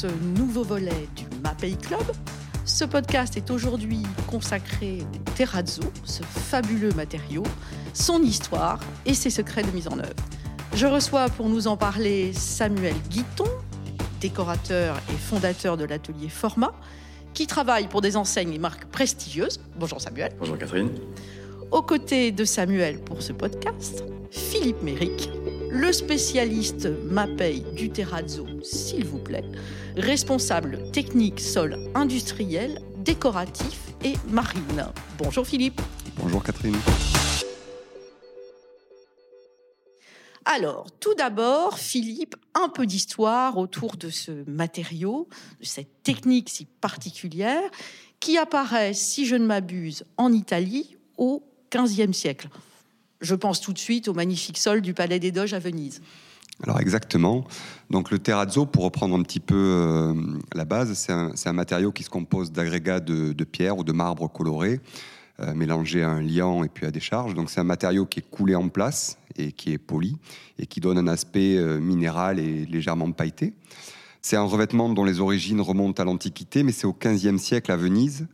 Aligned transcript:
ce 0.00 0.06
nouveau 0.34 0.62
volet 0.62 1.08
du 1.14 1.26
MAPEI 1.42 1.76
Club. 1.76 2.00
Ce 2.64 2.86
podcast 2.86 3.36
est 3.36 3.50
aujourd'hui 3.50 4.02
consacré 4.28 5.00
au 5.02 5.30
terrazzo, 5.32 5.82
ce 6.04 6.22
fabuleux 6.22 6.92
matériau, 6.92 7.42
son 7.92 8.22
histoire 8.22 8.80
et 9.04 9.12
ses 9.12 9.28
secrets 9.28 9.62
de 9.62 9.70
mise 9.72 9.88
en 9.88 9.98
œuvre. 9.98 10.14
Je 10.74 10.86
reçois 10.86 11.28
pour 11.28 11.50
nous 11.50 11.66
en 11.66 11.76
parler 11.76 12.32
Samuel 12.32 12.94
Guiton, 13.10 13.44
décorateur 14.22 14.96
et 15.10 15.18
fondateur 15.18 15.76
de 15.76 15.84
l'atelier 15.84 16.30
Format, 16.30 16.72
qui 17.34 17.46
travaille 17.46 17.86
pour 17.86 18.00
des 18.00 18.16
enseignes 18.16 18.54
et 18.54 18.58
marques 18.58 18.86
prestigieuses. 18.86 19.60
Bonjour 19.76 20.00
Samuel. 20.00 20.32
Bonjour 20.38 20.56
Catherine. 20.56 20.88
Aux 21.72 21.82
côtés 21.82 22.32
de 22.32 22.46
Samuel 22.46 23.00
pour 23.00 23.20
ce 23.20 23.34
podcast, 23.34 24.02
Philippe 24.30 24.80
Méric, 24.82 25.28
le 25.70 25.92
spécialiste 25.92 26.88
MAPEI 27.04 27.64
du 27.74 27.90
terrazzo, 27.90 28.46
s'il 28.62 29.04
vous 29.04 29.18
plaît, 29.18 29.44
responsable 29.96 30.90
technique 30.90 31.40
sol 31.40 31.76
industriel, 31.94 32.80
décoratif 32.98 33.92
et 34.04 34.14
marine. 34.28 34.86
Bonjour 35.18 35.46
Philippe. 35.46 35.80
Bonjour 36.16 36.42
Catherine. 36.42 36.76
Alors, 40.44 40.86
tout 40.98 41.14
d'abord, 41.14 41.78
Philippe, 41.78 42.34
un 42.54 42.68
peu 42.68 42.86
d'histoire 42.86 43.56
autour 43.56 43.96
de 43.96 44.10
ce 44.10 44.32
matériau, 44.50 45.28
de 45.60 45.66
cette 45.66 46.02
technique 46.02 46.48
si 46.48 46.64
particulière, 46.64 47.62
qui 48.18 48.36
apparaît, 48.36 48.92
si 48.92 49.26
je 49.26 49.36
ne 49.36 49.46
m'abuse, 49.46 50.04
en 50.16 50.32
Italie 50.32 50.96
au 51.16 51.44
XVe 51.72 52.12
siècle. 52.12 52.48
Je 53.20 53.34
pense 53.34 53.60
tout 53.60 53.72
de 53.72 53.78
suite 53.78 54.08
au 54.08 54.14
magnifique 54.14 54.58
sol 54.58 54.80
du 54.80 54.94
Palais 54.94 55.18
des 55.18 55.30
Doges 55.30 55.52
à 55.52 55.58
Venise. 55.58 56.00
Alors 56.62 56.80
exactement. 56.80 57.44
Donc 57.88 58.10
le 58.10 58.18
terrazzo, 58.18 58.66
pour 58.66 58.84
reprendre 58.84 59.18
un 59.18 59.22
petit 59.22 59.40
peu 59.40 59.54
euh, 59.56 60.14
la 60.54 60.64
base, 60.64 60.92
c'est 60.94 61.48
un, 61.48 61.52
matériau 61.52 61.90
qui 61.90 62.02
se 62.02 62.10
compose 62.10 62.52
d'agrégats 62.52 63.00
de, 63.00 63.44
pierre 63.44 63.78
ou 63.78 63.84
de 63.84 63.92
marbre 63.92 64.30
coloré, 64.30 64.80
euh, 65.40 65.54
mélangé 65.54 66.02
à 66.02 66.10
un 66.10 66.20
liant 66.20 66.62
et 66.62 66.68
puis 66.68 66.86
à 66.86 66.90
des 66.90 67.00
charges. 67.00 67.34
Donc 67.34 67.50
c'est 67.50 67.60
un 67.60 67.64
matériau 67.64 68.04
qui 68.04 68.20
est 68.20 68.30
coulé 68.30 68.54
en 68.54 68.68
place 68.68 69.18
et 69.36 69.52
qui 69.52 69.72
est 69.72 69.78
poli 69.78 70.16
et 70.58 70.66
qui 70.66 70.80
donne 70.80 70.98
un 70.98 71.08
aspect 71.08 71.56
euh, 71.56 71.78
minéral 71.80 72.38
et 72.38 72.66
légèrement 72.66 73.10
pailleté. 73.12 73.54
C'est 74.20 74.36
un 74.36 74.44
revêtement 74.44 74.90
dont 74.90 75.04
les 75.04 75.20
origines 75.20 75.62
remontent 75.62 76.02
à 76.02 76.04
l'Antiquité, 76.04 76.62
mais 76.62 76.72
c'est 76.72 76.86
au 76.86 76.92
XVe 76.92 77.38
siècle 77.38 77.72
à 77.72 77.76
Venise 77.76 78.26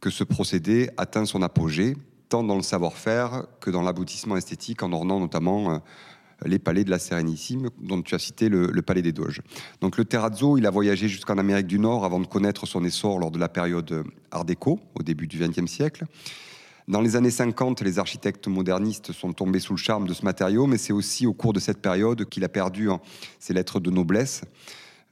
que 0.00 0.08
ce 0.08 0.24
procédé 0.24 0.88
atteint 0.96 1.26
son 1.26 1.42
apogée 1.42 1.96
tant 2.28 2.42
dans 2.42 2.56
le 2.56 2.62
savoir-faire 2.62 3.46
que 3.60 3.70
dans 3.70 3.82
l'aboutissement 3.82 4.36
esthétique, 4.36 4.82
en 4.82 4.92
ornant 4.92 5.20
notamment 5.20 5.74
euh, 5.74 5.78
les 6.44 6.58
palais 6.58 6.84
de 6.84 6.90
la 6.90 6.98
Sérénissime, 6.98 7.70
dont 7.80 8.02
tu 8.02 8.14
as 8.14 8.18
cité 8.18 8.48
le, 8.48 8.70
palais 8.82 9.02
des 9.02 9.12
Doges. 9.12 9.40
Donc 9.80 9.96
le 9.96 10.04
terrazzo, 10.04 10.58
il 10.58 10.66
a 10.66 10.70
voyagé 10.70 11.08
jusqu'en 11.08 11.38
Amérique 11.38 11.66
du 11.66 11.78
Nord 11.78 12.04
avant 12.04 12.20
de 12.20 12.26
connaître 12.26 12.66
son 12.66 12.84
essor 12.84 13.18
lors 13.18 13.30
de 13.30 13.38
la 13.38 13.48
période 13.48 13.90
euh, 13.92 14.04
Art 14.30 14.44
déco, 14.44 14.80
au 14.98 15.02
début 15.02 15.26
du 15.26 15.38
XXe 15.38 15.70
siècle. 15.70 16.04
Dans 16.86 17.00
les 17.00 17.16
années 17.16 17.30
50, 17.30 17.80
les 17.80 17.98
architectes 17.98 18.46
modernistes 18.46 19.12
sont 19.12 19.32
tombés 19.32 19.60
sous 19.60 19.72
le 19.72 19.78
charme 19.78 20.06
de 20.06 20.12
ce 20.12 20.22
matériau, 20.22 20.66
mais 20.66 20.76
c'est 20.76 20.92
aussi 20.92 21.26
au 21.26 21.32
cours 21.32 21.54
de 21.54 21.60
cette 21.60 21.80
période 21.80 22.26
qu'il 22.26 22.44
a 22.44 22.48
perdu 22.50 22.90
hein, 22.90 23.00
ses 23.38 23.54
lettres 23.54 23.80
de 23.80 23.90
noblesse 23.90 24.42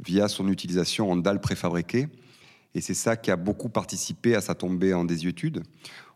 via 0.04 0.28
son 0.28 0.48
utilisation 0.48 1.10
en 1.10 1.16
dalles 1.16 1.40
préfabriquées. 1.40 2.08
Et 2.74 2.80
c'est 2.80 2.94
ça 2.94 3.16
qui 3.16 3.30
a 3.30 3.36
beaucoup 3.36 3.68
participé 3.68 4.34
à 4.34 4.40
sa 4.40 4.54
tombée 4.54 4.94
en 4.94 5.04
désuétude. 5.04 5.62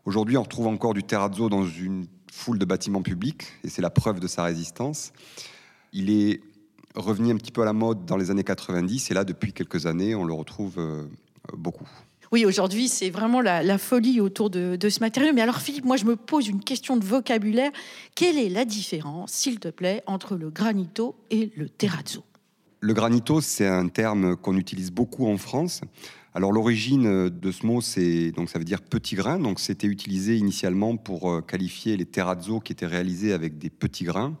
Aujourd'hui, 0.05 0.37
on 0.37 0.43
retrouve 0.43 0.67
encore 0.67 0.93
du 0.93 1.03
terrazzo 1.03 1.49
dans 1.49 1.65
une 1.65 2.07
foule 2.31 2.57
de 2.59 2.65
bâtiments 2.65 3.01
publics, 3.01 3.45
et 3.63 3.69
c'est 3.69 3.81
la 3.81 3.89
preuve 3.89 4.19
de 4.19 4.27
sa 4.27 4.43
résistance. 4.43 5.11
Il 5.93 6.09
est 6.09 6.41
revenu 6.95 7.31
un 7.31 7.37
petit 7.37 7.51
peu 7.51 7.61
à 7.61 7.65
la 7.65 7.73
mode 7.73 8.05
dans 8.05 8.17
les 8.17 8.31
années 8.31 8.43
90, 8.43 9.11
et 9.11 9.13
là, 9.13 9.23
depuis 9.23 9.53
quelques 9.53 9.85
années, 9.85 10.15
on 10.15 10.23
le 10.23 10.33
retrouve 10.33 10.75
euh, 10.77 11.03
beaucoup. 11.55 11.87
Oui, 12.31 12.45
aujourd'hui, 12.45 12.89
c'est 12.89 13.09
vraiment 13.09 13.39
la, 13.41 13.77
folie 13.77 14.19
autour 14.19 14.49
de, 14.49 14.77
ce 14.89 14.99
matériau. 14.99 15.33
Mais 15.33 15.41
alors, 15.41 15.59
Philippe, 15.59 15.85
moi, 15.85 15.95
je 15.95 16.05
me 16.05 16.15
pose 16.15 16.47
une 16.47 16.61
question 16.61 16.97
de 16.97 17.05
vocabulaire. 17.05 17.71
Quelle 18.15 18.37
est 18.37 18.49
la 18.49 18.65
différence, 18.65 19.31
s'il 19.31 19.59
te 19.59 19.69
plaît, 19.69 20.03
entre 20.07 20.35
le 20.35 20.49
granito 20.49 21.15
et 21.29 21.51
le 21.55 21.69
terrazzo? 21.69 22.23
Le 22.79 22.93
granito, 22.93 23.41
c'est 23.41 23.67
un 23.67 23.87
terme 23.87 24.35
qu'on 24.35 24.57
utilise 24.57 24.91
beaucoup 24.91 25.27
en 25.27 25.37
France. 25.37 25.81
Alors 26.37 26.51
l'origine 26.51 27.29
de 27.29 27.51
ce 27.51 27.65
mot, 27.65 27.81
c'est 27.81 28.29
donc 28.29 28.51
ça 28.51 28.59
veut 28.59 28.63
dire 28.63 28.83
petit 28.83 29.15
grain. 29.15 29.39
Donc 29.39 29.59
c'était 29.59 29.87
utilisé 29.87 30.37
initialement 30.37 30.95
pour 30.95 31.31
euh, 31.31 31.41
qualifier 31.41 31.97
les 31.97 32.05
terrazzo 32.05 32.59
qui 32.59 32.73
étaient 32.73 32.85
réalisés 32.85 33.33
avec 33.33 33.57
des 33.57 33.71
petits 33.71 34.03
grains. 34.03 34.37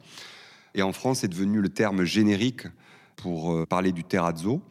Et 0.75 0.83
en 0.83 0.93
France, 0.93 1.21
c'est 1.21 1.27
devenu 1.27 1.59
le 1.59 1.69
terme 1.69 2.03
générique 2.03 2.67
pour 3.15 3.51
euh, 3.51 3.65
parler 3.65 3.91
du 3.93 4.03
terrazzo. 4.03 4.61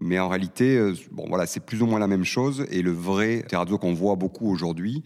Mais 0.00 0.18
en 0.18 0.30
réalité, 0.30 0.78
euh, 0.78 0.94
bon 1.10 1.26
voilà, 1.28 1.44
c'est 1.44 1.60
plus 1.60 1.82
ou 1.82 1.86
moins 1.86 1.98
la 1.98 2.06
même 2.06 2.24
chose. 2.24 2.64
Et 2.70 2.80
le 2.80 2.92
vrai 2.92 3.44
terrazzo 3.46 3.76
qu'on 3.76 3.92
voit 3.92 4.16
beaucoup 4.16 4.50
aujourd'hui, 4.50 5.04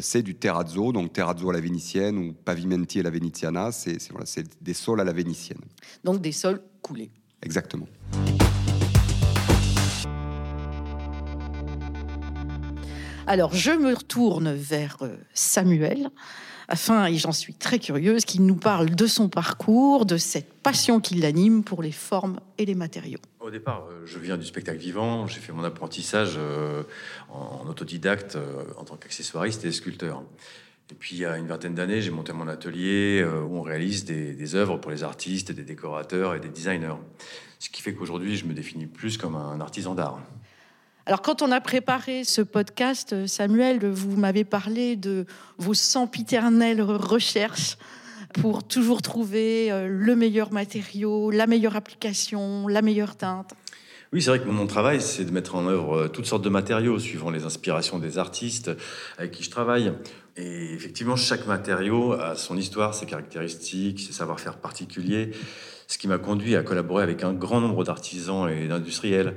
c'est 0.00 0.22
du 0.22 0.36
terrazzo, 0.36 0.92
donc 0.92 1.12
terrazzo 1.12 1.50
à 1.50 1.52
la 1.52 1.60
vénitienne 1.60 2.16
ou 2.16 2.32
pavimenti 2.32 3.00
à 3.00 3.02
la 3.02 3.10
veneziana. 3.10 3.72
C'est 3.72 3.98
voilà, 4.12 4.26
des 4.60 4.74
sols 4.74 5.00
à 5.00 5.04
la 5.04 5.12
vénitienne. 5.12 5.62
Donc 6.04 6.20
des 6.20 6.30
sols 6.30 6.62
coulés. 6.80 7.10
Exactement. 7.42 7.88
Alors, 13.28 13.52
je 13.52 13.72
me 13.72 13.92
retourne 13.94 14.54
vers 14.54 14.96
euh, 15.02 15.14
Samuel, 15.34 16.08
afin, 16.66 17.04
et 17.04 17.16
j'en 17.16 17.32
suis 17.32 17.52
très 17.52 17.78
curieuse, 17.78 18.24
qu'il 18.24 18.46
nous 18.46 18.56
parle 18.56 18.88
de 18.88 19.06
son 19.06 19.28
parcours, 19.28 20.06
de 20.06 20.16
cette 20.16 20.50
passion 20.62 20.98
qui 20.98 21.16
l'anime 21.16 21.62
pour 21.62 21.82
les 21.82 21.92
formes 21.92 22.40
et 22.56 22.64
les 22.64 22.74
matériaux. 22.74 23.18
Au 23.40 23.50
départ, 23.50 23.86
euh, 23.90 24.06
je 24.06 24.18
viens 24.18 24.38
du 24.38 24.46
spectacle 24.46 24.78
vivant. 24.78 25.26
J'ai 25.26 25.40
fait 25.40 25.52
mon 25.52 25.62
apprentissage 25.62 26.36
euh, 26.38 26.84
en 27.28 27.66
autodidacte 27.68 28.38
en 28.78 28.84
tant 28.84 28.96
qu'accessoiriste 28.96 29.62
et 29.66 29.72
sculpteur. 29.72 30.22
Et 30.90 30.94
puis, 30.94 31.16
il 31.16 31.18
y 31.18 31.26
a 31.26 31.36
une 31.36 31.48
vingtaine 31.48 31.74
d'années, 31.74 32.00
j'ai 32.00 32.10
monté 32.10 32.32
mon 32.32 32.48
atelier 32.48 33.22
où 33.46 33.58
on 33.58 33.62
réalise 33.62 34.06
des, 34.06 34.32
des, 34.32 34.54
œuvres 34.54 34.78
pour 34.78 34.90
les 34.90 35.02
artistes, 35.02 35.52
des 35.52 35.64
décorateurs 35.64 36.34
et 36.34 36.40
des 36.40 36.48
designers. 36.48 36.96
Ce 37.58 37.68
qui 37.68 37.82
fait 37.82 37.92
qu'aujourd'hui, 37.92 38.38
je 38.38 38.46
me 38.46 38.54
définis 38.54 38.86
plus 38.86 39.18
comme 39.18 39.36
un 39.36 39.60
artisan 39.60 39.94
d'art. 39.94 40.18
Alors, 41.08 41.22
quand 41.22 41.40
on 41.40 41.50
a 41.52 41.62
préparé 41.62 42.22
ce 42.22 42.42
podcast, 42.42 43.26
Samuel, 43.26 43.78
vous 43.88 44.14
m'avez 44.18 44.44
parlé 44.44 44.94
de 44.94 45.24
vos 45.56 45.72
sempiternelles 45.72 46.82
recherches 46.82 47.78
pour 48.34 48.62
toujours 48.62 49.00
trouver 49.00 49.72
euh, 49.72 49.88
le 49.88 50.14
meilleur 50.14 50.52
matériau, 50.52 51.30
la 51.30 51.46
meilleure 51.46 51.76
application, 51.76 52.68
la 52.68 52.82
meilleure 52.82 53.16
teinte. 53.16 53.54
Oui, 54.12 54.20
c'est 54.20 54.28
vrai 54.28 54.40
que 54.40 54.48
mon 54.48 54.66
travail, 54.66 55.00
c'est 55.00 55.24
de 55.24 55.30
mettre 55.30 55.54
en 55.54 55.66
œuvre 55.66 55.96
euh, 55.96 56.08
toutes 56.08 56.26
sortes 56.26 56.44
de 56.44 56.50
matériaux 56.50 56.98
suivant 56.98 57.30
les 57.30 57.46
inspirations 57.46 57.98
des 57.98 58.18
artistes 58.18 58.70
avec 59.16 59.30
qui 59.30 59.42
je 59.42 59.50
travaille. 59.50 59.94
Et 60.36 60.74
effectivement, 60.74 61.16
chaque 61.16 61.46
matériau 61.46 62.12
a 62.12 62.36
son 62.36 62.58
histoire, 62.58 62.92
ses 62.94 63.06
caractéristiques, 63.06 64.00
ses 64.00 64.12
savoir-faire 64.12 64.58
particuliers, 64.58 65.30
ce 65.86 65.96
qui 65.96 66.06
m'a 66.06 66.18
conduit 66.18 66.54
à 66.54 66.62
collaborer 66.62 67.02
avec 67.02 67.24
un 67.24 67.32
grand 67.32 67.62
nombre 67.62 67.82
d'artisans 67.82 68.48
et 68.48 68.68
d'industriels 68.68 69.34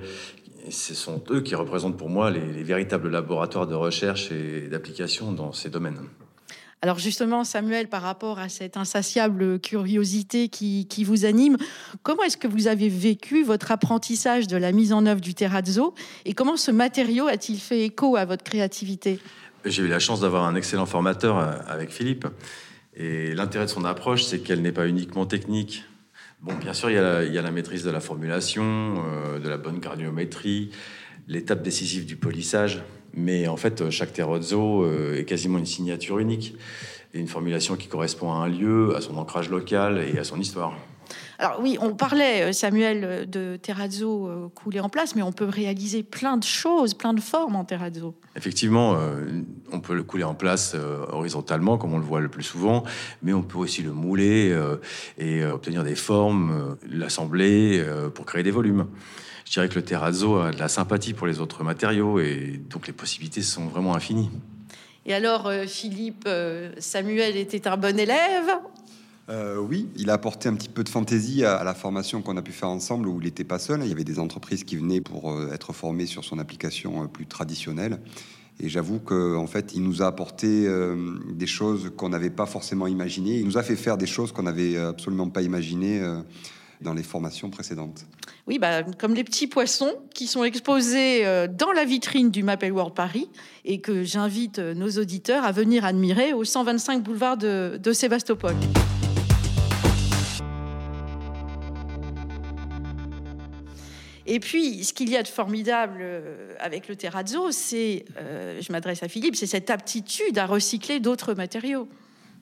et 0.66 0.72
ce 0.72 0.94
sont 0.94 1.24
eux 1.30 1.42
qui 1.42 1.56
représentent 1.56 1.98
pour 1.98 2.10
moi 2.10 2.32
les, 2.32 2.64
véritables 2.64 3.10
laboratoires 3.10 3.68
de 3.68 3.76
recherche 3.76 4.32
et 4.32 4.68
d'application 4.68 5.32
dans 5.32 5.54
ces 5.54 5.70
domaines. 5.70 6.00
Alors 6.84 6.98
justement, 6.98 7.44
Samuel, 7.44 7.90
par 7.90 8.02
rapport 8.02 8.40
à 8.40 8.50
cette 8.50 8.76
insatiable 8.76 9.60
curiosité 9.60 10.50
qui, 10.50 10.88
qui 10.88 11.04
vous 11.04 11.26
anime, 11.26 11.58
comment 12.02 12.24
est-ce 12.24 12.38
que 12.38 12.48
vous 12.48 12.68
avez 12.68 12.90
vécu 12.90 13.44
votre 13.44 13.72
apprentissage 13.72 14.48
de 14.48 14.58
la 14.58 14.72
mise 14.72 14.92
en 14.92 15.06
œuvre 15.06 15.22
du 15.22 15.36
terrazzo 15.36 15.94
et 16.26 16.34
comment 16.34 16.58
ce 16.58 16.72
matériau 16.72 17.28
a-t-il 17.28 17.60
fait 17.60 17.82
écho 17.82 18.16
à 18.16 18.26
votre 18.26 18.44
créativité? 18.44 19.20
J'ai 19.64 19.84
eu 19.84 19.88
la 19.88 20.00
chance 20.00 20.22
d'avoir 20.22 20.46
un 20.46 20.56
excellent 20.56 20.88
formateur 20.88 21.38
euh, 21.38 21.52
avec 21.68 21.92
Philippe. 21.92 22.28
Et 22.96 23.34
l'intérêt 23.36 23.66
de 23.66 23.70
son 23.70 23.86
approche, 23.86 24.24
c'est 24.24 24.40
qu'elle 24.40 24.62
n'est 24.62 24.72
pas 24.72 24.88
uniquement 24.88 25.26
technique, 25.26 25.84
Bon, 26.42 26.54
bien 26.56 26.74
sûr, 26.74 26.90
il 26.90 26.96
y, 26.96 26.98
a 26.98 27.42
la, 27.42 27.52
maîtrise 27.52 27.84
de 27.84 27.92
la 27.92 28.00
formulation, 28.00 28.64
euh, 29.06 29.40
de 29.40 29.48
la 29.48 29.58
bonne 29.58 29.80
cardiométrie, 29.80 30.72
l'étape 31.28 31.62
décisive 31.62 32.06
du 32.06 32.16
polissage. 32.16 32.82
Mais 33.14 33.48
en 33.48 33.58
fait, 33.58 33.90
chaque 33.90 34.14
terrazzo 34.14 34.84
euh, 34.84 35.20
est 35.20 35.26
quasiment 35.26 35.60
une 35.60 35.66
signature 35.66 36.18
unique 36.18 36.56
une 37.14 37.28
formulation 37.28 37.76
qui 37.76 37.88
correspond 37.88 38.32
à 38.32 38.38
un 38.38 38.48
lieu, 38.48 38.96
à 38.96 39.02
son 39.02 39.18
ancrage 39.18 39.50
local 39.50 39.98
et 40.14 40.18
à 40.18 40.24
son 40.24 40.40
histoire. 40.40 40.78
Alors 41.42 41.60
oui, 41.60 41.76
on 41.82 41.96
parlait, 41.96 42.44
euh, 42.44 42.54
Samuel, 42.54 43.04
euh, 43.04 43.26
de 43.26 43.58
terrazzo 43.58 44.28
euh, 44.28 44.48
coulé 44.54 44.80
en 44.80 44.90
place, 44.90 45.16
mais 45.16 45.24
on 45.24 45.32
peut 45.32 45.50
réaliser 45.50 46.04
plein 46.04 46.38
de 46.38 46.44
choses, 46.44 46.94
plein 46.94 47.16
de 47.16 47.20
formes 47.20 47.56
en 47.56 47.66
terrazzo. 47.66 48.14
Effectivement, 48.36 48.96
on 49.74 49.82
peut 49.82 49.96
le 49.96 50.04
couler 50.04 50.24
en 50.24 50.36
place 50.36 50.76
horizontalement, 51.12 51.78
comme 51.78 51.94
on 51.94 51.98
le 51.98 52.06
voit 52.06 52.22
le 52.22 52.30
plus 52.30 52.44
souvent, 52.44 52.84
mais 53.24 53.34
on 53.34 53.42
peut 53.42 53.58
aussi 53.58 53.82
le 53.82 53.92
mouler 53.92 54.58
et 55.18 55.44
obtenir 55.44 55.84
des 55.84 55.96
formes, 55.96 56.78
l'assembler 56.90 57.84
pour 58.16 58.26
créer 58.26 58.44
des 58.44 58.52
volumes. 58.52 58.88
Je 59.46 59.52
dirais 59.52 59.68
que 59.68 59.76
le 59.76 59.84
terrazzo 59.84 60.38
a 60.38 60.52
de 60.52 60.60
la 60.60 60.70
sympathie 60.70 61.14
pour 61.14 61.28
les 61.28 61.42
autres 61.42 61.66
matériaux 61.66 62.20
et 62.20 62.62
donc 62.70 62.88
les 62.88 62.94
possibilités 62.94 63.42
sont 63.42 63.66
vraiment 63.66 63.96
infinies. 63.96 64.30
Et 65.06 65.14
alors, 65.14 65.52
Philippe, 65.68 66.30
Samuel 66.78 67.36
était 67.36 67.68
un 67.68 67.76
bon 67.76 68.00
élève? 68.00 68.50
Euh, 69.30 69.58
oui, 69.58 69.88
il 69.96 70.10
a 70.10 70.14
apporté 70.14 70.50
un 70.50 70.56
petit 70.56 70.70
peu 70.70 70.84
de 70.84 70.90
fantaisie 70.90 71.46
à, 71.46 71.64
la 71.64 71.74
formation 71.74 72.22
qu'on 72.22 72.38
a 72.38 72.42
pu 72.42 72.52
faire 72.52 72.70
ensemble 72.70 73.08
où 73.08 73.20
il 73.22 73.26
n'était 73.26 73.44
pas 73.44 73.60
seul. 73.60 73.82
Il 73.84 73.90
y 73.90 73.92
avait 73.92 74.04
des 74.04 74.20
entreprises 74.20 74.64
qui 74.64 74.76
venaient 74.76 75.02
pour 75.02 75.32
euh, 75.32 75.52
être 75.54 75.74
formées 75.74 76.06
sur 76.06 76.24
son 76.24 76.40
application 76.40 77.04
euh, 77.04 77.08
plus 77.08 77.26
traditionnelle. 77.26 78.00
Et 78.60 78.70
j'avoue 78.70 79.00
qu'en 79.00 79.48
fait, 79.48 79.74
il 79.74 79.82
nous 79.82 80.04
a 80.04 80.08
apporté 80.08 80.68
des 81.32 81.48
choses 81.48 81.92
qu'on 81.98 82.10
n'avait 82.10 82.30
pas 82.30 82.46
forcément 82.46 82.86
imaginées. 82.86 83.40
Il 83.40 83.46
nous 83.46 83.58
a 83.58 83.64
fait 83.64 83.76
faire 83.76 83.98
des 83.98 84.06
choses 84.06 84.32
qu'on 84.34 84.44
n'avait 84.44 84.78
absolument 84.78 85.30
pas 85.30 85.42
imaginées 85.42 86.00
dans 86.80 86.94
les 86.94 87.02
formations 87.02 87.50
précédentes. 87.50 88.06
Oui, 88.46 88.60
bah, 88.60 88.84
comme 88.84 89.16
les 89.16 89.24
petits 89.24 89.48
poissons 89.48 89.94
qui 90.14 90.28
sont 90.28 90.44
exposés 90.44 91.24
dans 91.48 91.72
la 91.72 91.86
vitrine 91.86 92.30
du 92.30 92.44
Mappel 92.44 92.72
World 92.72 92.94
Paris 92.94 93.30
et 93.66 93.82
que 93.82 94.04
j'invite 94.04 94.60
nos 94.60 94.92
auditeurs 94.92 95.44
à 95.44 95.52
venir 95.52 95.84
admirer 95.84 96.34
au 96.34 96.44
125 96.44 97.02
boulevard 97.02 97.38
de 97.38 97.94
Sébastopol. 97.94 98.54
Et 104.28 104.40
puis, 104.40 104.84
ce 104.84 104.94
qu'il 104.94 105.10
y 105.10 105.18
a 105.18 105.24
de 105.24 105.28
formidable 105.28 105.98
euh, 106.02 106.54
avec 106.60 106.88
le 106.88 106.96
terrazzo, 106.96 107.52
c'est, 107.52 108.06
euh, 108.18 108.60
je 108.62 108.72
m'adresse 108.72 109.02
à 109.04 109.08
Philippe, 109.08 109.36
c'est 109.36 109.48
cette 109.48 109.70
aptitude 109.70 110.38
à 110.38 110.46
recycler 110.46 111.00
d'autres 111.00 111.34
matériaux. 111.34 111.88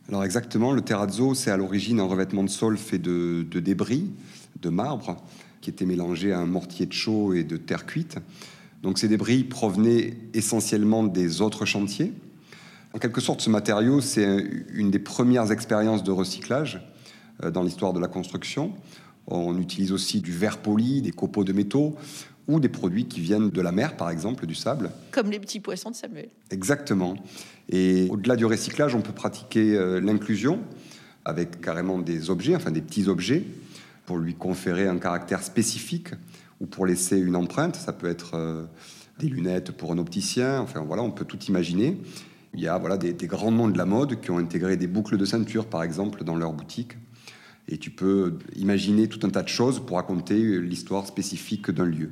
Alors 0.10 0.24
exactement, 0.24 0.74
le 0.74 0.82
terrazzo, 0.82 1.36
c'est 1.36 1.52
à 1.52 1.58
l'origine 1.58 2.00
un 2.00 2.06
revêtement 2.06 2.44
de 2.44 2.50
sol 2.50 2.78
fait 2.78 2.98
de, 2.98 3.44
débris, 3.44 4.10
de 4.62 4.70
marbre, 4.70 5.18
qui 5.62 5.70
était 5.70 5.86
mélangé 5.86 6.34
à 6.34 6.40
un 6.40 6.48
mortier 6.48 6.86
de 6.86 6.94
chaux 6.94 7.34
et 7.34 7.44
de 7.44 7.58
terre 7.58 7.86
cuite. 7.86 8.18
Donc 8.82 8.98
ces 8.98 9.08
débris 9.08 9.44
provenaient 9.44 10.16
essentiellement 10.34 11.04
des 11.04 11.42
autres 11.42 11.66
chantiers. 11.66 12.12
En 12.94 12.98
quelque 12.98 13.22
sorte, 13.22 13.42
ce 13.42 13.52
matériau, 13.52 14.02
c'est 14.02 14.26
une 14.74 14.90
des 14.90 15.00
premières 15.00 15.52
expériences 15.52 16.04
de 16.04 16.12
recyclage 16.12 16.82
euh, 17.44 17.52
dans 17.52 17.62
l'histoire 17.62 17.94
de 17.94 18.00
la 18.00 18.08
construction. 18.08 18.74
On 19.30 19.58
utilise 19.60 19.92
aussi 19.92 20.22
du 20.22 20.32
verre 20.32 20.58
poli, 20.58 21.02
des 21.02 21.12
copeaux 21.12 21.44
de 21.44 21.54
métaux 21.54 21.96
ou 22.48 22.60
des 22.60 22.70
produits 22.70 23.06
qui 23.06 23.22
viennent 23.22 23.52
de 23.52 23.62
la 23.62 23.72
mer, 23.72 23.96
par 23.96 24.10
exemple, 24.10 24.48
du 24.48 24.56
sable. 24.56 24.90
Comme 25.12 25.30
les 25.30 25.40
petits 25.40 25.60
poissons 25.60 25.92
de 25.92 25.96
Samuel. 25.96 26.30
Exactement. 26.50 27.16
Et 27.70 28.08
au-delà 28.10 28.36
du 28.36 28.46
recyclage, 28.46 28.96
on 28.96 29.02
peut 29.02 29.14
pratiquer 29.14 29.76
euh, 29.76 30.02
l'inclusion 30.02 30.60
avec 31.26 31.62
carrément 31.62 32.00
des 32.00 32.32
objets, 32.32 32.56
enfin 32.56 32.72
des 32.72 32.82
petits 32.82 33.08
objets, 33.08 33.44
pour 34.08 34.18
lui 34.18 34.34
conférer 34.34 34.88
un 34.88 34.98
caractère 34.98 35.44
spécifique 35.44 36.10
ou 36.60 36.66
pour 36.66 36.88
laisser 36.88 37.20
une 37.20 37.36
empreinte. 37.36 37.76
Ça 37.76 37.94
peut 37.94 38.10
être 38.10 38.32
euh, 38.34 38.66
des 39.20 39.28
lunettes 39.28 39.72
pour 39.72 39.92
un 39.92 40.00
opticien, 40.00 40.60
enfin 40.60 40.82
voilà, 40.82 41.04
on 41.04 41.12
peut 41.12 41.26
tout 41.26 41.40
imaginer. 41.48 41.98
Il 42.56 42.62
y 42.62 42.68
a 42.68 42.80
voilà, 42.80 42.98
des, 42.98 43.14
des 43.14 43.28
grands 43.28 43.52
noms 43.52 43.68
de 43.68 43.78
la 43.78 43.86
mode 43.86 44.20
qui 44.22 44.32
ont 44.32 44.40
intégré 44.40 44.76
des 44.76 44.88
boucles 44.88 45.18
de 45.18 45.26
ceinture, 45.26 45.68
par 45.68 45.84
exemple, 45.84 46.24
dans 46.24 46.36
leur 46.36 46.54
boutique. 46.54 46.94
Et 47.70 47.78
tu 47.78 47.92
peux 47.92 48.40
imaginer 48.56 49.08
tout 49.08 49.20
un 49.24 49.30
tas 49.30 49.44
de 49.44 49.48
choses 49.48 49.80
pour 49.80 49.98
raconter 49.98 50.60
l'histoire 50.60 51.06
spécifique 51.06 51.70
d'un 51.72 51.86
lieu. 51.86 52.10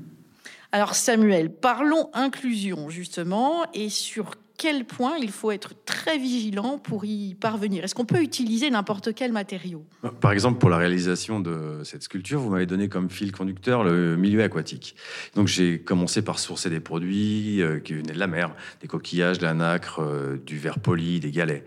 Alors 0.72 0.96
Samuel, 0.96 1.52
parlons 1.52 2.10
inclusion 2.14 2.90
justement 2.90 3.66
et 3.74 3.90
sur 3.90 4.36
quel 4.58 4.86
point 4.86 5.18
il 5.18 5.30
faut 5.30 5.52
être 5.52 5.74
très 5.86 6.18
vigilant 6.18 6.80
pour 6.80 7.06
y 7.06 7.36
parvenir 7.36 7.84
Est-ce 7.84 7.94
qu'on 7.94 8.06
peut 8.06 8.22
utiliser 8.22 8.70
n'importe 8.72 9.14
quel 9.14 9.32
matériau? 9.32 9.86
Par 10.20 10.32
exemple, 10.32 10.58
pour 10.58 10.70
la 10.70 10.78
réalisation 10.78 11.40
de 11.40 11.82
cette 11.84 12.02
sculpture, 12.04 12.40
vous 12.40 12.50
m'avez 12.50 12.66
donné 12.66 12.90
comme 12.90 13.10
fil 13.10 13.32
conducteur 13.32 13.84
le 13.84 14.18
milieu 14.18 14.42
aquatique. 14.42 14.96
Donc 15.36 15.48
j'ai 15.48 15.80
commencé 15.80 16.24
par 16.24 16.40
sourcer 16.40 16.72
des 16.72 16.80
produits 16.80 17.62
euh, 17.62 17.80
qui 17.80 17.94
venaient 17.94 18.14
de 18.14 18.20
la 18.20 18.28
mer, 18.28 18.56
des 18.82 18.88
coquillages, 18.88 19.38
de 19.38 19.44
la 19.44 19.54
nacre, 19.54 20.00
euh, 20.00 20.38
du 20.38 20.58
verre 20.58 20.80
poli, 20.80 21.20
des 21.20 21.32
galets. 21.32 21.64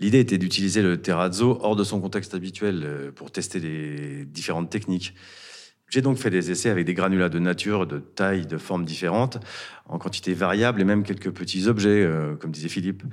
L'idée 0.00 0.18
était 0.20 0.38
d'utiliser 0.38 0.82
le 0.82 1.00
terrazzo 1.00 1.58
hors 1.62 1.76
de 1.76 1.84
son 1.84 2.00
contexte 2.00 2.34
habituel 2.34 2.82
euh, 2.84 3.12
pour 3.12 3.30
tester 3.30 3.60
les 3.60 4.24
différentes 4.24 4.68
techniques. 4.68 5.14
J'ai 5.88 6.02
donc 6.02 6.18
fait 6.18 6.30
des 6.30 6.50
essais 6.50 6.68
avec 6.68 6.84
des 6.84 6.94
granulats 6.94 7.28
de 7.28 7.38
nature, 7.38 7.86
de 7.86 7.98
tailles, 7.98 8.46
de 8.46 8.58
formes 8.58 8.84
différentes, 8.84 9.38
en 9.88 9.98
quantité 9.98 10.34
variable 10.34 10.80
et 10.80 10.84
même 10.84 11.04
quelques 11.04 11.30
petits 11.30 11.68
objets, 11.68 12.02
euh, 12.02 12.34
comme 12.34 12.50
disait 12.50 12.68
Philippe. 12.68 13.04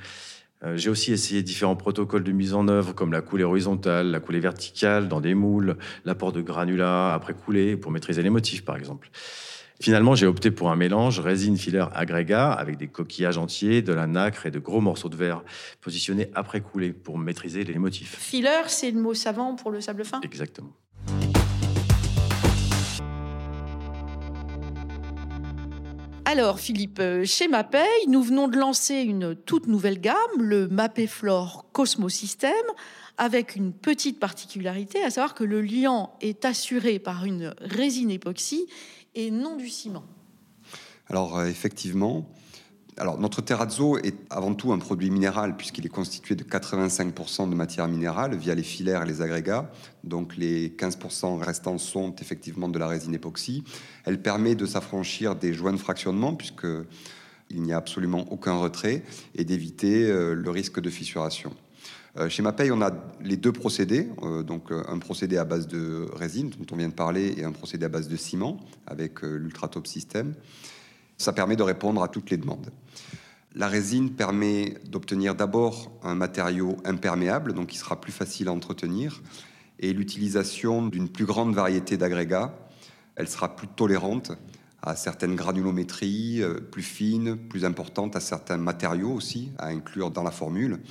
Euh, 0.64 0.78
j'ai 0.78 0.90
aussi 0.90 1.12
essayé 1.12 1.44
différents 1.44 1.76
protocoles 1.76 2.24
de 2.24 2.32
mise 2.32 2.54
en 2.54 2.68
œuvre, 2.68 2.94
comme 2.94 3.12
la 3.12 3.22
coulée 3.22 3.44
horizontale, 3.44 4.08
la 4.08 4.20
coulée 4.20 4.40
verticale 4.40 5.08
dans 5.08 5.22
des 5.22 5.34
moules, 5.34 5.78
l'apport 6.06 6.32
de 6.32 6.42
granulats 6.42 7.14
après 7.14 7.34
coulée 7.34 7.78
pour 7.78 7.92
maîtriser 7.92 8.24
les 8.24 8.30
motifs, 8.30 8.64
par 8.64 8.76
exemple. 8.76 9.10
Finalement, 9.82 10.16
j'ai 10.16 10.28
opté 10.28 10.50
pour 10.50 10.72
un 10.72 10.76
mélange 10.76 11.20
résine 11.20 11.58
filaire 11.58 11.90
agrégat 11.94 12.54
avec 12.54 12.78
des 12.78 12.88
coquillages 12.88 13.38
entiers, 13.38 13.82
de 13.82 13.92
la 13.92 14.08
nacre 14.08 14.46
et 14.46 14.52
de 14.52 14.60
gros 14.60 14.80
morceaux 14.80 15.10
de 15.10 15.18
verre 15.18 15.44
positionnés 15.82 16.30
après 16.36 16.62
coulée 16.62 16.94
pour 16.94 17.18
maîtriser 17.18 17.66
les 17.66 17.78
motifs. 17.78 18.18
Filler, 18.18 18.64
c'est 18.68 18.92
le 18.92 19.02
mot 19.02 19.14
savant 19.14 19.56
pour 19.56 19.72
le 19.72 19.82
sable 19.82 20.06
fin? 20.06 20.22
Exactement. 20.22 20.72
Alors, 26.34 26.60
Philippe, 26.60 26.98
euh, 27.00 27.26
chez 27.26 27.48
Mapei, 27.48 27.86
nous 28.08 28.24
venons 28.24 28.48
de 28.48 28.58
lancer 28.58 28.96
une 28.96 29.36
toute 29.36 29.68
nouvelle 29.68 30.02
gamme, 30.02 30.16
le 30.40 30.68
Mapei-Flore 30.68 31.68
Cosmo 31.74 32.10
System, 32.10 32.52
avec 33.20 33.56
une 33.56 33.72
petite 33.72 34.20
particularité, 34.20 35.04
à 35.04 35.12
savoir 35.12 35.36
que 35.36 35.44
le 35.44 35.62
liant 35.62 36.18
est 36.22 36.44
assuré 36.44 36.98
par 36.98 37.26
une 37.26 37.54
résine 37.62 38.10
époxy 38.10 38.66
et 39.14 39.30
non 39.30 39.58
du 39.58 39.70
ciment. 39.70 40.06
Alors 41.08 41.38
euh, 41.38 41.46
effectivement, 41.46 42.28
alors 42.98 43.20
notre 43.20 43.42
terrazzo 43.42 43.98
est 43.98 44.16
avant 44.30 44.54
tout 44.54 44.72
un 44.72 44.78
produit 44.78 45.10
minéral 45.10 45.58
puisqu'il 45.58 45.86
est 45.86 45.90
constitué 45.90 46.36
de 46.36 46.44
85% 46.44 47.50
de 47.50 47.56
matière 47.56 47.88
minérale 47.88 48.36
via 48.36 48.54
les 48.54 48.64
filaires 48.64 49.04
et 49.04 49.06
les 49.06 49.22
agrégats. 49.22 49.72
Donc 50.04 50.38
les 50.38 50.70
15% 50.70 51.40
restants 51.40 51.78
sont 51.78 52.16
effectivement 52.22 52.70
de 52.70 52.78
la 52.78 52.88
résine 52.88 53.16
époxy. 53.16 53.64
Elle 54.06 54.22
permet 54.22 54.56
de 54.56 54.66
s'affranchir 54.66 55.36
des 55.36 55.54
joints 55.54 55.74
de 55.74 55.78
fractionnement 55.78 56.36
puisque 56.36 56.68
il 57.50 57.62
n'y 57.62 57.74
a 57.74 57.78
absolument 57.78 58.26
aucun 58.32 58.56
retrait 58.56 59.04
et 59.36 59.44
d'éviter 59.44 60.10
euh, 60.10 60.34
le 60.34 60.50
risque 60.50 60.80
de 60.80 60.90
fissuration. 60.90 61.54
Euh, 62.18 62.30
chez 62.30 62.44
Mapei, 62.44 62.72
on 62.72 62.82
a 62.82 62.92
les 63.22 63.38
deux 63.38 63.52
procédés, 63.52 64.08
euh, 64.22 64.44
donc 64.44 64.72
un 64.72 65.00
procédé 65.00 65.38
à 65.38 65.46
base 65.46 65.68
de 65.68 66.08
résine 66.14 66.50
dont 66.50 66.66
on 66.72 66.76
vient 66.78 66.90
de 66.90 66.94
parler 66.94 67.34
et 67.38 67.44
un 67.44 67.52
procédé 67.52 67.86
à 67.86 67.90
base 67.90 68.08
de 68.08 68.16
ciment 68.16 68.60
avec 68.86 69.22
l'Ultratop 69.24 69.88
System. 69.88 70.36
Ça 71.24 71.32
permet 71.32 71.56
de 71.56 71.64
répondre 71.64 72.04
à 72.04 72.10
toutes 72.10 72.32
les 72.32 72.38
demandes. 72.38 72.70
La 73.56 73.70
résine 73.70 74.12
permet 74.12 74.74
d'obtenir 74.86 75.36
d'abord 75.36 75.90
un 76.04 76.16
matériau 76.16 76.76
imperméable, 76.84 77.54
donc 77.54 77.68
qui 77.68 77.78
sera 77.78 78.02
plus 78.02 78.12
facile 78.12 78.50
à 78.50 78.52
entretenir, 78.52 79.22
et 79.80 79.94
l'utilisation 79.94 80.86
d'une 80.86 81.08
plus 81.08 81.24
grande 81.24 81.56
variété 81.56 81.96
d'agrégats. 81.96 82.54
Elle 83.16 83.30
sera 83.30 83.56
plus 83.56 83.70
tolérante 83.70 84.34
à 84.82 84.98
certaines 84.98 85.36
granulométries, 85.36 86.42
plus 86.74 86.84
fines, 86.84 87.38
plus 87.38 87.64
importantes 87.64 88.18
à 88.18 88.20
certains 88.20 88.58
matériaux 88.58 89.14
aussi, 89.14 89.54
à 89.58 89.68
inclure 89.68 90.12
dans 90.12 90.24
la 90.24 90.32
formule. 90.32 90.82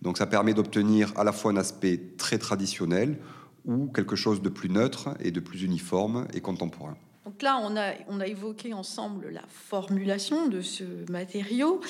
Donc 0.00 0.16
ça 0.16 0.24
permet 0.24 0.54
d'obtenir 0.54 1.12
à 1.14 1.24
la 1.24 1.32
fois 1.32 1.52
un 1.52 1.58
aspect 1.58 2.00
très 2.16 2.38
traditionnel 2.38 3.18
ou 3.66 3.88
quelque 3.88 4.16
chose 4.16 4.40
de 4.40 4.48
plus 4.48 4.70
neutre 4.70 5.10
et 5.20 5.30
de 5.30 5.40
plus 5.40 5.62
uniforme 5.62 6.26
et 6.32 6.40
contemporain. 6.40 6.96
Donc 7.24 7.40
là, 7.40 7.58
on 7.62 7.76
a, 8.20 8.26
évoqué 8.26 8.74
ensemble 8.74 9.30
la 9.30 9.42
formulation 9.48 10.46
de 10.46 10.60
ce 10.60 10.84
matériau. 11.10 11.80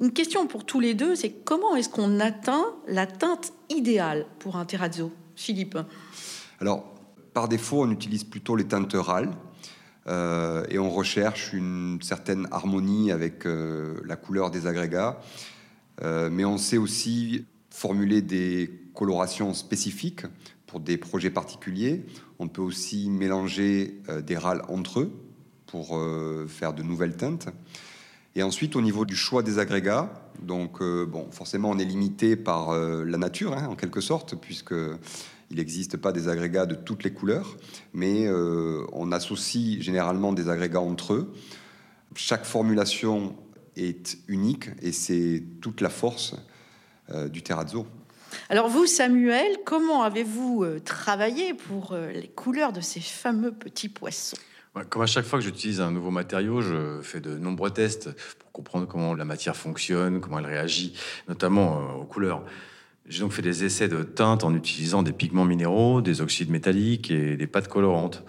Une 0.00 0.12
question 0.12 0.46
pour 0.46 0.66
tous 0.66 0.80
les 0.80 0.94
deux, 0.94 1.14
c'est 1.14 1.30
comment 1.30 1.74
est-ce 1.74 1.88
qu'on 1.88 2.20
atteint 2.20 2.66
la 2.86 3.06
teinte 3.06 3.52
idéale 3.70 4.26
pour 4.40 4.56
un 4.56 4.64
terrazzo? 4.64 5.10
Philippe 5.36 5.78
Alors, 6.60 6.84
par 7.32 7.48
défaut, 7.48 7.82
on 7.82 7.90
utilise 7.90 8.24
plutôt 8.24 8.56
les 8.56 8.64
teintes 8.64 8.94
râles. 8.94 9.30
Euh, 10.06 10.64
et 10.68 10.78
on 10.78 10.90
recherche 10.90 11.54
une 11.54 11.98
certaine 12.02 12.46
harmonie 12.50 13.10
avec 13.10 13.46
euh, 13.46 14.00
la 14.04 14.16
couleur 14.16 14.50
des 14.50 14.66
agrégats. 14.66 15.18
Euh, 16.02 16.28
mais 16.30 16.44
on 16.44 16.58
sait 16.58 16.76
aussi 16.76 17.46
formuler 17.70 18.20
des 18.20 18.70
colorations 18.94 19.52
spécifiques 19.52 20.24
pour 20.66 20.80
des 20.80 20.96
projets 20.96 21.30
particuliers. 21.30 22.06
On 22.38 22.48
peut 22.48 22.62
aussi 22.62 23.10
mélanger 23.10 24.00
euh, 24.08 24.22
des 24.22 24.36
râles 24.36 24.62
entre 24.68 25.00
eux 25.00 25.12
pour 25.66 25.98
euh, 25.98 26.46
faire 26.48 26.72
de 26.72 26.82
nouvelles 26.82 27.16
teintes. 27.16 27.48
Et 28.36 28.42
ensuite, 28.42 28.74
au 28.74 28.80
niveau 28.80 29.04
du 29.04 29.14
choix 29.14 29.42
des 29.42 29.58
agrégats, 29.58 30.10
donc 30.42 30.80
euh, 30.80 31.06
bon, 31.06 31.30
forcément, 31.30 31.70
on 31.70 31.78
est 31.78 31.84
limité 31.84 32.34
par 32.34 32.74
la 32.74 33.18
nature, 33.18 33.52
hein, 33.56 33.68
en 33.68 33.76
quelque 33.76 34.00
sorte, 34.00 34.34
puisque 34.34 34.74
il 35.50 35.58
n'existe 35.58 35.96
pas 35.96 36.10
des 36.10 36.28
agrégats 36.28 36.66
de 36.66 36.74
toutes 36.74 37.04
les 37.04 37.12
couleurs, 37.12 37.56
mais 37.92 38.28
on 38.92 39.12
associe 39.12 39.80
généralement 39.80 40.32
des 40.32 40.48
agrégats 40.48 40.80
entre 40.80 41.12
eux. 41.12 41.32
Chaque 42.16 42.44
formulation 42.44 43.36
est 43.76 44.18
unique 44.26 44.70
et 44.82 44.90
c'est 44.90 45.44
toute 45.60 45.80
la 45.80 45.90
force 45.90 46.34
du 47.30 47.42
terrazzo. 47.42 47.86
Alors 48.48 48.68
vous, 48.68 48.86
Samuel, 48.86 49.58
comment 49.64 50.02
avez-vous 50.02 50.64
euh, 50.64 50.80
travaillé 50.80 51.54
pour 51.54 51.92
euh, 51.92 52.10
les 52.12 52.28
couleurs 52.28 52.72
de 52.72 52.80
ces 52.80 53.00
fameux 53.00 53.52
petits 53.52 53.88
poissons? 53.88 54.36
Comme 54.90 55.02
à 55.02 55.06
chaque 55.06 55.24
fois 55.24 55.38
que 55.38 55.44
j'utilise 55.44 55.80
un 55.80 55.92
nouveau 55.92 56.10
matériau, 56.10 56.60
je 56.60 57.00
fais 57.02 57.20
de 57.20 57.38
nombreux 57.38 57.70
tests 57.70 58.10
pour 58.40 58.50
comprendre 58.50 58.88
comment 58.88 59.14
la 59.14 59.24
matière 59.24 59.56
fonctionne, 59.56 60.20
comment 60.20 60.40
elle 60.40 60.46
réagit, 60.46 60.94
notamment 61.28 61.94
aux 61.96 62.04
couleurs. 62.04 62.42
J'ai 63.06 63.20
donc 63.20 63.32
fait 63.32 63.42
des 63.42 63.64
essais 63.64 63.86
de 63.86 64.02
teinte 64.02 64.44
en 64.44 64.54
utilisant 64.54 65.02
des 65.02 65.12
pigments 65.12 65.44
minéraux, 65.44 66.00
des 66.00 66.22
oxydes 66.22 66.50
métalliques 66.50 67.10
et 67.10 67.36
des 67.36 67.46
pâtes 67.46 67.68
colorantes 67.68 68.24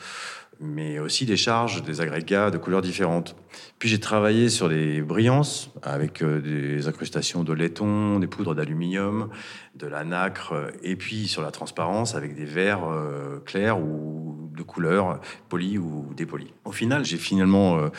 mais 0.60 1.00
aussi 1.00 1.26
des 1.26 1.38
charges, 1.38 1.84
des 1.84 2.02
agrégats 2.02 2.52
de 2.52 2.58
couleurs 2.58 2.82
différentes. 2.82 3.36
Puis 3.80 3.90
j'ai 3.90 4.00
travaillé 4.00 4.50
sur 4.50 4.68
les 4.68 5.02
brillances 5.02 5.72
avec 5.82 6.22
euh, 6.22 6.42
des 6.42 6.88
incrustations 6.88 7.44
de 7.44 7.54
laiton, 7.54 8.20
des 8.20 8.28
poudres 8.28 8.56
d'aluminium, 8.56 9.30
de 9.76 9.88
la 9.88 10.04
nacre, 10.04 10.72
et 10.84 10.96
puis 10.96 11.28
sur 11.28 11.42
la 11.42 11.52
transparence 11.52 12.16
avec 12.16 12.36
des 12.36 12.46
verres 12.46 12.88
euh, 12.90 13.40
clairs 13.46 13.80
ou 13.80 14.50
de 14.56 14.64
couleurs 14.64 15.20
polis 15.50 15.78
ou 15.78 16.06
dépolis. 16.16 16.54
Au 16.64 16.72
final, 16.72 17.04
j'ai 17.04 17.18
finalement 17.18 17.78
euh, 17.78 17.90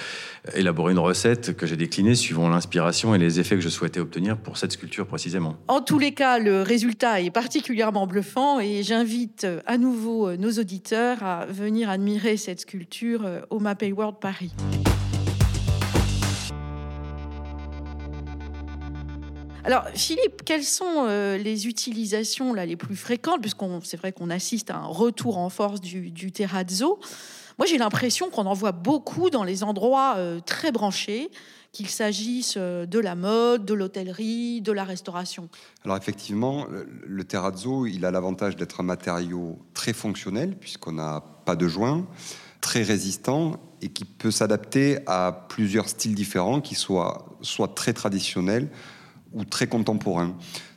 élaboré 0.54 0.92
une 0.92 0.98
recette 0.98 1.54
que 1.54 1.66
j'ai 1.66 1.76
déclinée 1.76 2.14
suivant 2.14 2.48
l'inspiration 2.48 3.14
et 3.14 3.18
les 3.18 3.38
effets 3.38 3.56
que 3.56 3.60
je 3.60 3.68
souhaitais 3.68 4.00
obtenir 4.00 4.38
pour 4.38 4.56
cette 4.56 4.72
sculpture 4.72 5.06
précisément. 5.06 5.56
En 5.68 5.82
tous 5.82 5.98
les 5.98 6.12
cas, 6.12 6.38
le 6.38 6.62
résultat 6.62 7.20
est 7.20 7.30
particulièrement 7.30 8.06
bluffant 8.06 8.58
et 8.58 8.82
j'invite 8.82 9.46
à 9.66 9.76
nouveau 9.76 10.34
nos 10.36 10.52
auditeurs 10.52 11.22
à 11.22 11.44
venir 11.46 11.90
admirer 11.90 12.38
cette 12.46 12.60
sculpture 12.60 13.26
euh, 13.26 13.40
au 13.50 13.58
Mapei 13.58 13.90
World 13.90 14.18
Paris. 14.20 14.52
Alors, 19.64 19.82
Philippe, 19.94 20.44
quelles 20.44 20.62
sont 20.62 21.06
euh, 21.08 21.36
les 21.38 21.66
utilisations 21.66 22.54
là, 22.54 22.64
les 22.64 22.76
plus 22.76 22.94
fréquentes? 22.94 23.40
Puisqu'on, 23.40 23.80
c'est 23.82 23.96
vrai 23.96 24.12
qu'on 24.12 24.30
assiste 24.30 24.70
à 24.70 24.76
un 24.76 24.86
retour 24.86 25.38
en 25.38 25.48
force 25.48 25.80
du, 25.80 26.12
du 26.12 26.30
terrazzo. 26.30 27.00
Moi, 27.58 27.66
j'ai 27.66 27.78
l'impression 27.78 28.30
qu'on 28.30 28.46
en 28.46 28.54
voit 28.54 28.72
beaucoup 28.72 29.30
dans 29.30 29.44
les 29.44 29.64
endroits 29.64 30.14
euh, 30.16 30.40
très 30.40 30.72
branchés, 30.72 31.30
qu'il 31.72 31.88
s'agisse 31.88 32.56
de 32.56 32.98
la 32.98 33.14
mode, 33.14 33.66
de 33.66 33.74
l'hôtellerie, 33.74 34.62
de 34.62 34.72
la 34.72 34.84
restauration. 34.84 35.50
Alors 35.84 35.98
effectivement, 35.98 36.66
le 37.06 37.24
terrazzo, 37.24 37.84
il 37.84 38.06
a 38.06 38.10
l'avantage 38.10 38.56
d'être 38.56 38.80
un 38.80 38.84
matériau 38.84 39.58
très 39.74 39.92
fonctionnel, 39.92 40.56
puisqu'on 40.56 40.92
n'a 40.92 41.22
pas 41.44 41.54
de 41.54 41.68
joints 41.68 42.06
très 42.62 42.82
résistant 42.82 43.60
et 43.80 43.90
qui 43.90 44.04
peut 44.04 44.30
s'adapter 44.30 44.98
à 45.06 45.46
plusieurs 45.48 45.88
styles 45.88 46.14
différents, 46.14 46.60
qui 46.60 46.74
soient 46.74 47.26
soit 47.42 47.74
très 47.74 47.92
traditionnels 47.92 48.68
ou 49.32 49.44
très 49.44 49.66
contemporains. 49.66 50.34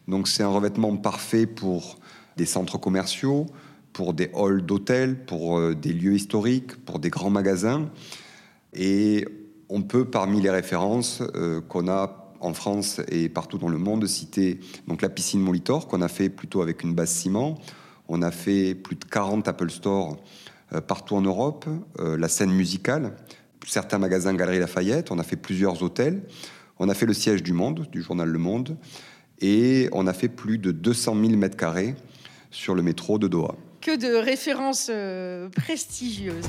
Donc 0.07 0.27
c'est 0.27 0.43
un 0.43 0.49
revêtement 0.49 0.95
parfait 0.97 1.45
pour 1.47 1.97
des 2.37 2.45
centres 2.45 2.77
commerciaux, 2.77 3.47
pour 3.99 4.13
des 4.13 4.31
halls 4.33 4.61
d'hôtels, 4.61 5.25
pour 5.25 5.59
euh, 5.59 5.75
des 5.75 5.91
lieux 5.91 6.13
historiques, 6.13 6.77
pour 6.85 6.99
des 6.99 7.09
grands 7.09 7.29
magasins. 7.29 7.89
Et 8.73 9.27
on 9.67 9.81
peut, 9.81 10.05
parmi 10.05 10.39
les 10.39 10.49
références 10.49 11.21
euh, 11.35 11.59
qu'on 11.59 11.89
a 11.89 12.33
en 12.39 12.53
France 12.53 13.01
et 13.09 13.27
partout 13.27 13.57
dans 13.57 13.67
le 13.67 13.77
monde, 13.77 14.07
citer 14.07 14.61
donc 14.87 15.01
la 15.01 15.09
piscine 15.09 15.41
Molitor, 15.41 15.89
qu'on 15.89 16.01
a 16.01 16.07
fait 16.07 16.29
plutôt 16.29 16.61
avec 16.61 16.81
une 16.83 16.95
base 16.95 17.09
ciment. 17.09 17.57
On 18.07 18.21
a 18.21 18.31
fait 18.31 18.73
plus 18.73 18.95
de 18.95 19.03
40 19.03 19.49
Apple 19.49 19.69
Store 19.69 20.15
euh, 20.71 20.79
partout 20.79 21.17
en 21.17 21.21
Europe, 21.21 21.65
la 21.99 22.29
scène 22.29 22.51
musicale, 22.51 23.17
certains 23.65 23.97
magasins 23.97 24.33
Galerie 24.33 24.59
Lafayette, 24.59 25.11
on 25.11 25.19
a 25.19 25.23
fait 25.23 25.35
plusieurs 25.35 25.83
hôtels, 25.83 26.23
on 26.79 26.87
a 26.87 26.93
fait 26.93 27.05
le 27.05 27.13
siège 27.13 27.43
du 27.43 27.51
Monde, 27.51 27.85
du 27.91 28.01
journal 28.01 28.29
Le 28.29 28.39
Monde, 28.39 28.77
et 29.41 29.89
on 29.91 30.07
a 30.07 30.13
fait 30.13 30.29
plus 30.29 30.57
de 30.57 30.71
200 30.71 31.17
000 31.21 31.35
mètres 31.35 31.57
carrés 31.57 31.95
sur 32.49 32.75
le 32.75 32.81
métro 32.81 33.19
de 33.19 33.27
Doha. 33.27 33.55
Que 33.81 33.95
de 33.95 34.13
références 34.15 34.87
euh, 34.89 35.49
prestigieuses. 35.49 36.45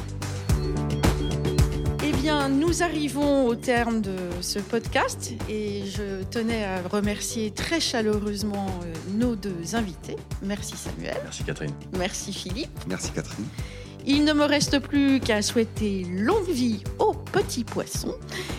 Eh 2.04 2.12
bien, 2.12 2.48
nous 2.48 2.82
arrivons 2.82 3.46
au 3.46 3.54
terme 3.54 4.00
de 4.00 4.16
ce 4.40 4.58
podcast 4.58 5.32
et 5.48 5.84
je 5.86 6.24
tenais 6.30 6.64
à 6.64 6.82
remercier 6.82 7.50
très 7.52 7.78
chaleureusement 7.78 8.66
nos 9.14 9.36
deux 9.36 9.74
invités. 9.74 10.16
Merci 10.42 10.76
Samuel. 10.76 11.16
Merci 11.22 11.44
Catherine. 11.44 11.74
Merci 11.96 12.32
Philippe. 12.32 12.70
Merci 12.88 13.12
Catherine. 13.12 13.46
Il 14.06 14.24
ne 14.24 14.32
me 14.32 14.44
reste 14.44 14.78
plus 14.78 15.20
qu'à 15.20 15.42
souhaiter 15.42 16.04
longue 16.04 16.48
vie 16.48 16.82
aux 16.98 17.12
petits 17.12 17.64
poissons 17.64 18.14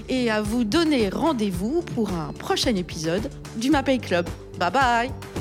et 0.07 0.29
à 0.29 0.41
vous 0.41 0.63
donner 0.63 1.09
rendez-vous 1.09 1.81
pour 1.81 2.13
un 2.13 2.31
prochain 2.33 2.75
épisode 2.75 3.29
du 3.57 3.69
Mapei 3.69 3.97
Club. 3.97 4.29
Bye 4.59 4.71
bye 4.71 5.40